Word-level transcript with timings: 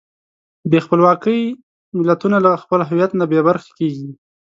بې 0.69 0.79
خپلواکۍ 0.85 1.41
ملتونه 1.97 2.37
له 2.45 2.51
خپل 2.63 2.79
هویت 2.89 3.11
نه 3.19 3.25
بېبرخې 3.31 3.71
کېږي. 3.79 4.09